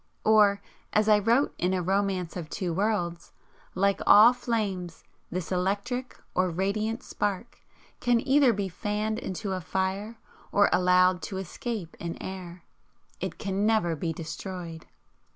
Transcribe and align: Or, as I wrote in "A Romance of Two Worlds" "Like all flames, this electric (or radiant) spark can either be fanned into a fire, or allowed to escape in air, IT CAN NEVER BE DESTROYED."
Or, 0.25 0.63
as 0.93 1.07
I 1.07 1.19
wrote 1.19 1.53
in 1.59 1.75
"A 1.75 1.81
Romance 1.83 2.35
of 2.35 2.49
Two 2.49 2.73
Worlds" 2.73 3.33
"Like 3.75 4.01
all 4.07 4.33
flames, 4.33 5.03
this 5.29 5.51
electric 5.51 6.17
(or 6.33 6.49
radiant) 6.49 7.03
spark 7.03 7.59
can 7.99 8.19
either 8.27 8.51
be 8.51 8.67
fanned 8.67 9.19
into 9.19 9.51
a 9.53 9.61
fire, 9.61 10.17
or 10.51 10.71
allowed 10.73 11.21
to 11.21 11.37
escape 11.37 11.95
in 11.99 12.19
air, 12.19 12.63
IT 13.19 13.37
CAN 13.37 13.67
NEVER 13.67 13.95
BE 13.95 14.11
DESTROYED." 14.11 14.87